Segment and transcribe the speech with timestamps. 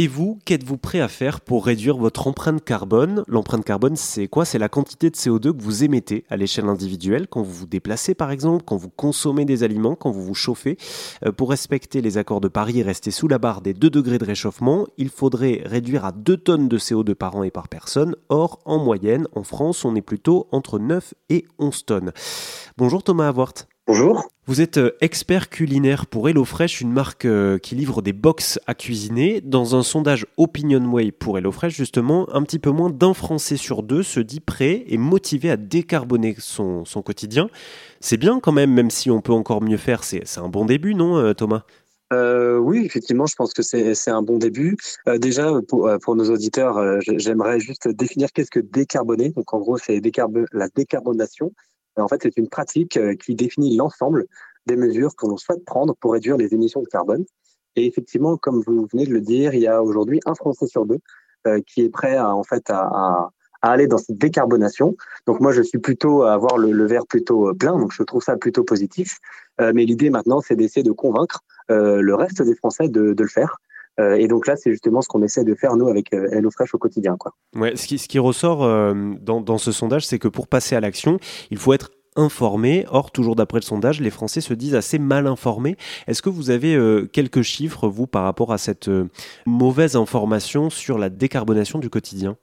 [0.00, 3.22] Et vous, qu'êtes-vous prêt à faire pour réduire votre empreinte carbone?
[3.28, 4.46] L'empreinte carbone, c'est quoi?
[4.46, 8.14] C'est la quantité de CO2 que vous émettez à l'échelle individuelle quand vous vous déplacez
[8.14, 10.78] par exemple, quand vous consommez des aliments, quand vous vous chauffez.
[11.26, 14.16] Euh, pour respecter les accords de Paris et rester sous la barre des 2 degrés
[14.16, 18.16] de réchauffement, il faudrait réduire à 2 tonnes de CO2 par an et par personne.
[18.30, 22.12] Or, en moyenne, en France, on est plutôt entre 9 et 11 tonnes.
[22.78, 23.52] Bonjour Thomas Avort.
[23.92, 24.30] Bonjour.
[24.46, 28.74] Vous êtes euh, expert culinaire pour HelloFresh, une marque euh, qui livre des box à
[28.74, 29.40] cuisiner.
[29.40, 34.04] Dans un sondage OpinionWay pour HelloFresh, justement, un petit peu moins d'un Français sur deux
[34.04, 37.50] se dit prêt et motivé à décarboner son, quotidien.
[37.98, 40.04] C'est bien quand même, même si on peut encore mieux faire.
[40.04, 41.64] C'est un bon début, non, euh, Thomas?
[42.12, 44.76] Oui, effectivement, je pense que c'est un bon début.
[45.18, 49.30] déjà, pour, pour, nos auditeurs, j'aimerais juste définir qu'est-ce que décarboner.
[49.30, 50.00] Donc, en gros, c'est
[50.52, 51.52] la décarbonation.
[52.00, 54.26] En fait, c'est une pratique euh, qui définit l'ensemble
[54.66, 57.24] des mesures que l'on souhaite prendre pour réduire les émissions de carbone.
[57.76, 60.86] Et effectivement, comme vous venez de le dire, il y a aujourd'hui un Français sur
[60.86, 60.98] deux
[61.46, 63.30] euh, qui est prêt à, en fait à,
[63.62, 64.96] aller dans cette décarbonation.
[65.26, 68.22] Donc moi, je suis plutôt à avoir le, verre plutôt euh, plein, donc je trouve
[68.22, 69.18] ça plutôt positif.
[69.58, 73.58] mais l'idée maintenant, c'est d'essayer de convaincre le reste des Français de, de le faire.
[73.98, 76.74] Euh, et donc là, c'est justement ce qu'on essaie de faire, nous, avec euh, HelloFresh
[76.74, 77.16] au quotidien.
[77.18, 77.34] Quoi.
[77.54, 80.76] Ouais, ce, qui, ce qui ressort euh, dans, dans ce sondage, c'est que pour passer
[80.76, 81.18] à l'action,
[81.50, 82.86] il faut être informé.
[82.90, 85.76] Or, toujours d'après le sondage, les Français se disent assez mal informés.
[86.06, 86.76] Est-ce que vous avez
[87.12, 88.90] quelques chiffres, vous, par rapport à cette
[89.46, 92.36] mauvaise information sur la décarbonation du quotidien?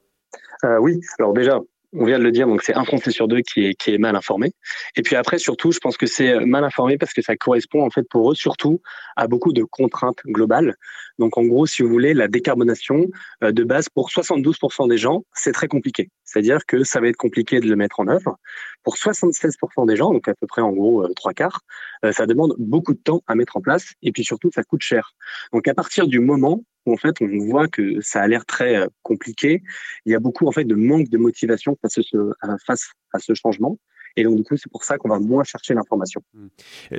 [0.80, 1.60] Oui, alors déjà,
[2.00, 4.54] on vient de le dire, donc c'est un Français sur deux qui est, mal informé.
[4.96, 7.84] Et puis après, surtout, je pense que c'est euh, mal informé parce que ça correspond
[7.84, 8.82] en fait pour eux surtout
[9.16, 10.76] à beaucoup de contraintes globales.
[11.18, 13.06] Donc en gros, si vous voulez, la décarbonation
[13.44, 16.10] euh, de base pour 72% des gens, c'est très compliqué.
[16.24, 18.38] C'est-à-dire que ça va être compliqué de le mettre en œuvre.
[18.84, 21.62] Pour 76% des gens, donc à peu près en gros euh, trois quarts,
[22.12, 25.16] ça demande beaucoup de temps à mettre en place et puis surtout ça coûte cher.
[25.52, 28.88] Donc à partir du moment en fait on voit que ça a l'air très euh,
[29.04, 29.64] compliqué.
[30.06, 32.00] Il y a beaucoup en fait de manque de motivation face
[32.66, 33.78] face à ce changement.
[34.18, 36.22] Et donc, du coup, c'est pour ça qu'on va moins chercher l'information.
[36.34, 36.48] Hmm.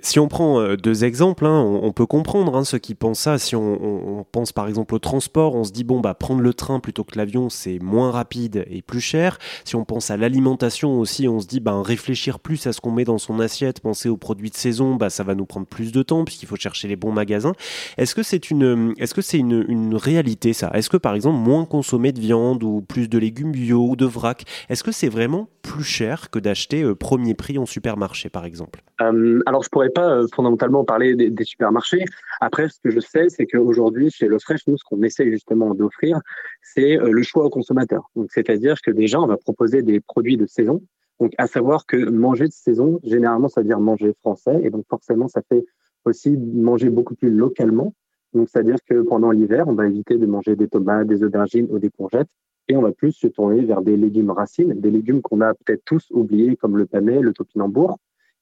[0.03, 3.39] Si on prend euh, deux exemples, hein, on, peut comprendre hein, ceux qui pensent ça.
[3.39, 6.79] Si on, pense par exemple au transport, on se dit, bon, bah, prendre le train
[6.79, 9.39] plutôt que l'avion, c'est moins rapide et plus cher.
[9.65, 12.93] Si on pense à l'alimentation aussi, on se dit, bah, réfléchir plus à ce qu'on
[12.93, 15.91] met dans son assiette, penser aux produits de saison, bah, ça va nous prendre plus
[15.91, 17.53] de temps puisqu'il faut chercher les bons magasins.
[17.97, 20.71] Est-ce que c'est une, est-ce que c'est une, une réalité ça?
[20.75, 24.07] Est-ce que par exemple, moins consommer de viande ou plus de légumes bio ou de
[24.07, 28.47] vrac, est-ce que c'est vraiment plus cher que d'acheter euh, premier prix en supermarché, par
[28.47, 32.05] exemple euh, Alors, je pourrais pas euh, fondamentalement parler des, supermarchés.
[32.41, 36.21] Après, ce que je sais, c'est qu'aujourd'hui, chez Le nous, ce qu'on essaie justement d'offrir,
[36.63, 38.11] c'est le choix au consommateur.
[38.31, 40.81] C'est-à-dire que déjà, on va proposer des produits de saison.
[41.21, 44.61] Donc, à savoir que manger de saison, généralement, ça veut dire manger français.
[44.63, 45.65] Et donc, forcément, ça fait
[46.05, 47.93] aussi manger beaucoup plus localement.
[48.33, 51.79] Donc, c'est-à-dire que pendant l'hiver, on va éviter de manger des tomates, des aubergines ou
[51.79, 52.29] des courgettes
[52.69, 55.85] et on va plus se tourner vers des légumes racines, des légumes qu'on a peut-être
[55.85, 57.99] tous oubliés comme le panais, le topinambour,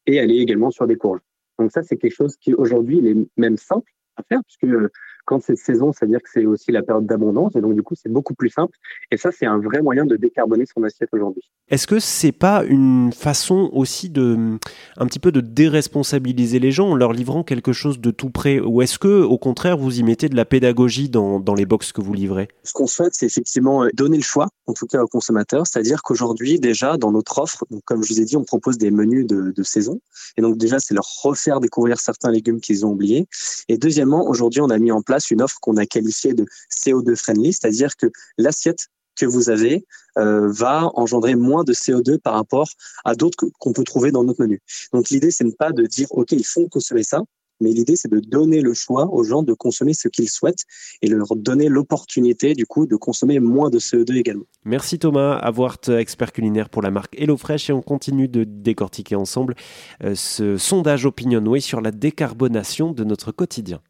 [0.07, 1.21] et aller également sur des courges.
[1.59, 4.67] Donc ça, c'est quelque chose qui aujourd'hui est même simple à faire, puisque
[5.27, 8.09] quand c'est saison, c'est-à-dire que c'est aussi la période d'abondance, et donc du coup, c'est
[8.09, 8.77] beaucoup plus simple.
[9.11, 11.43] Et ça, c'est un vrai moyen de décarboner son assiette aujourd'hui.
[11.69, 14.59] Est-ce que c'est pas une façon aussi de,
[14.97, 18.61] un petit peu de déresponsabiliser les gens en leur livrant quelque chose de tout près,
[18.61, 21.93] ou est-ce que, au contraire, vous y mettez de la pédagogie dans, dans les box
[21.93, 22.49] que vous livrez?
[22.63, 26.03] Ce qu'on souhaite, c'est effectivement euh, donner le choix, en tout cas aux consommateurs, c'est-à-dire
[26.03, 29.27] qu'aujourd'hui, déjà, dans notre offre, donc, comme je vous ai dit, on propose des menus
[29.27, 30.01] de, de saison,
[30.37, 33.27] et donc déjà, c'est leur refaire découvrir certains légumes qu'ils ont oubliés.
[33.69, 37.17] Et deuxièmement, aujourd'hui, on a mis en place une offre qu'on a qualifiée de CO2
[37.17, 38.07] friendly, c'est-à-dire que
[38.39, 38.89] l'assiette
[39.19, 39.85] que vous avez
[40.19, 42.69] euh, va engendrer moins de CO2 par rapport
[43.05, 44.61] à d'autres qu'on peut trouver dans notre menu.
[44.93, 47.23] Donc l'idée, c'est pas de dire, OK, ils font consommer ça,
[47.61, 50.65] mais l'idée, c'est de donner le choix aux gens de consommer ce qu'ils souhaitent
[51.03, 54.45] et leur donner l'opportunité, du coup, de consommer moins de CO2 également.
[54.65, 59.55] Merci Thomas, avoir expert culinaire pour la marque HelloFresh et on continue de décortiquer ensemble
[60.05, 63.81] euh, ce sondage OpinionWay sur la décarbonation de notre quotidien.